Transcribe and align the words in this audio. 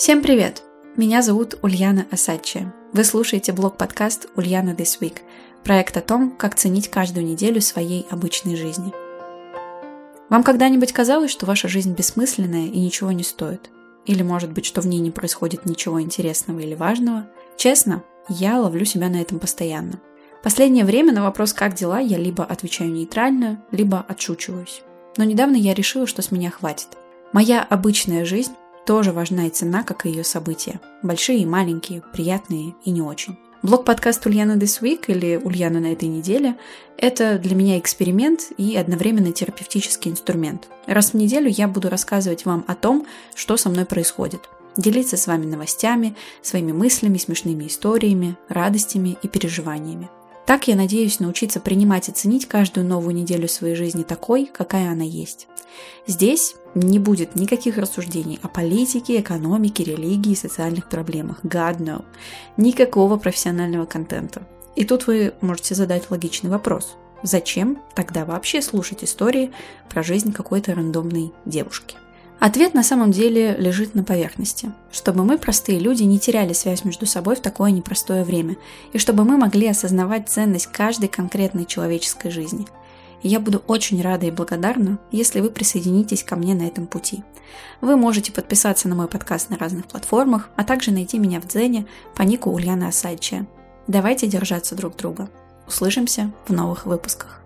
Всем 0.00 0.22
привет! 0.22 0.62
Меня 0.96 1.20
зовут 1.20 1.58
Ульяна 1.60 2.06
Асадчия. 2.10 2.72
Вы 2.94 3.04
слушаете 3.04 3.52
блог-подкаст 3.52 4.30
«Ульяна 4.34 4.70
This 4.70 4.98
Week»– 4.98 5.18
проект 5.62 5.94
о 5.94 6.00
том, 6.00 6.30
как 6.30 6.54
ценить 6.54 6.88
каждую 6.88 7.26
неделю 7.26 7.60
своей 7.60 8.06
обычной 8.08 8.56
жизни. 8.56 8.94
Вам 10.30 10.42
когда-нибудь 10.42 10.94
казалось, 10.94 11.30
что 11.30 11.44
ваша 11.44 11.68
жизнь 11.68 11.92
бессмысленная 11.92 12.68
и 12.68 12.80
ничего 12.80 13.12
не 13.12 13.22
стоит? 13.22 13.68
Или, 14.06 14.22
может 14.22 14.52
быть, 14.52 14.64
что 14.64 14.80
в 14.80 14.86
ней 14.86 15.00
не 15.00 15.10
происходит 15.10 15.66
ничего 15.66 16.00
интересного 16.00 16.60
или 16.60 16.74
важного? 16.74 17.28
Честно, 17.58 18.02
я 18.30 18.58
ловлю 18.58 18.86
себя 18.86 19.10
на 19.10 19.20
этом 19.20 19.38
постоянно. 19.38 20.00
Последнее 20.42 20.86
время 20.86 21.12
на 21.12 21.24
вопрос 21.24 21.52
«как 21.52 21.74
дела?» 21.74 22.00
я 22.00 22.16
либо 22.16 22.42
отвечаю 22.42 22.90
нейтрально, 22.90 23.62
либо 23.70 24.02
отшучиваюсь. 24.08 24.80
Но 25.18 25.24
недавно 25.24 25.56
я 25.56 25.74
решила, 25.74 26.06
что 26.06 26.22
с 26.22 26.30
меня 26.30 26.50
хватит. 26.50 26.88
Моя 27.34 27.62
обычная 27.62 28.24
жизнь 28.24 28.54
тоже 28.86 29.12
важна 29.12 29.46
и 29.46 29.50
цена, 29.50 29.82
как 29.82 30.06
и 30.06 30.10
ее 30.10 30.24
события. 30.24 30.80
Большие 31.02 31.40
и 31.40 31.46
маленькие, 31.46 32.02
приятные 32.12 32.74
и 32.84 32.90
не 32.90 33.02
очень. 33.02 33.38
Блог-подкаст 33.62 34.24
Ульяна 34.24 34.52
This 34.52 34.80
Week 34.80 35.04
или 35.08 35.36
Ульяна 35.36 35.80
на 35.80 35.92
этой 35.92 36.08
неделе– 36.08 36.56
это 36.96 37.38
для 37.38 37.54
меня 37.54 37.78
эксперимент 37.78 38.52
и 38.56 38.74
одновременно 38.74 39.32
терапевтический 39.32 40.10
инструмент. 40.10 40.68
Раз 40.86 41.10
в 41.10 41.14
неделю 41.14 41.48
я 41.50 41.68
буду 41.68 41.90
рассказывать 41.90 42.46
вам 42.46 42.64
о 42.66 42.74
том, 42.74 43.06
что 43.34 43.58
со 43.58 43.68
мной 43.68 43.84
происходит. 43.84 44.48
Делиться 44.78 45.18
с 45.18 45.26
вами 45.26 45.44
новостями, 45.44 46.16
своими 46.40 46.72
мыслями, 46.72 47.18
смешными 47.18 47.66
историями, 47.66 48.36
радостями 48.48 49.18
и 49.22 49.28
переживаниями. 49.28 50.08
Так 50.50 50.66
я 50.66 50.74
надеюсь 50.74 51.20
научиться 51.20 51.60
принимать 51.60 52.08
и 52.08 52.12
ценить 52.12 52.48
каждую 52.48 52.84
новую 52.84 53.14
неделю 53.14 53.46
своей 53.46 53.76
жизни 53.76 54.02
такой, 54.02 54.46
какая 54.46 54.90
она 54.90 55.04
есть. 55.04 55.46
Здесь 56.08 56.56
не 56.74 56.98
будет 56.98 57.36
никаких 57.36 57.78
рассуждений 57.78 58.40
о 58.42 58.48
политике, 58.48 59.20
экономике, 59.20 59.84
религии, 59.84 60.34
социальных 60.34 60.88
проблемах. 60.88 61.44
God 61.44 61.78
no. 61.78 62.04
Никакого 62.56 63.16
профессионального 63.16 63.86
контента. 63.86 64.42
И 64.74 64.84
тут 64.84 65.06
вы 65.06 65.34
можете 65.40 65.76
задать 65.76 66.10
логичный 66.10 66.50
вопрос. 66.50 66.96
Зачем 67.22 67.80
тогда 67.94 68.24
вообще 68.24 68.60
слушать 68.60 69.04
истории 69.04 69.52
про 69.88 70.02
жизнь 70.02 70.32
какой-то 70.32 70.74
рандомной 70.74 71.32
девушки? 71.46 71.94
Ответ 72.40 72.72
на 72.72 72.82
самом 72.82 73.12
деле 73.12 73.54
лежит 73.58 73.94
на 73.94 74.02
поверхности. 74.02 74.72
Чтобы 74.90 75.24
мы, 75.24 75.36
простые 75.36 75.78
люди, 75.78 76.04
не 76.04 76.18
теряли 76.18 76.54
связь 76.54 76.84
между 76.84 77.04
собой 77.04 77.36
в 77.36 77.40
такое 77.40 77.70
непростое 77.70 78.24
время, 78.24 78.56
и 78.94 78.98
чтобы 78.98 79.24
мы 79.24 79.36
могли 79.36 79.68
осознавать 79.68 80.30
ценность 80.30 80.68
каждой 80.68 81.10
конкретной 81.10 81.66
человеческой 81.66 82.30
жизни. 82.30 82.66
Я 83.22 83.40
буду 83.40 83.62
очень 83.66 84.00
рада 84.00 84.24
и 84.24 84.30
благодарна, 84.30 84.98
если 85.12 85.40
вы 85.40 85.50
присоединитесь 85.50 86.24
ко 86.24 86.34
мне 86.34 86.54
на 86.54 86.62
этом 86.62 86.86
пути. 86.86 87.22
Вы 87.82 87.96
можете 87.96 88.32
подписаться 88.32 88.88
на 88.88 88.94
мой 88.94 89.06
подкаст 89.08 89.50
на 89.50 89.58
разных 89.58 89.84
платформах, 89.84 90.48
а 90.56 90.64
также 90.64 90.92
найти 90.92 91.18
меня 91.18 91.42
в 91.42 91.46
Дзене 91.46 91.84
по 92.14 92.22
нику 92.22 92.50
Ульяна 92.50 92.88
Асадчия. 92.88 93.46
Давайте 93.86 94.26
держаться 94.26 94.74
друг 94.74 94.96
друга. 94.96 95.28
Услышимся 95.68 96.32
в 96.48 96.54
новых 96.54 96.86
выпусках. 96.86 97.39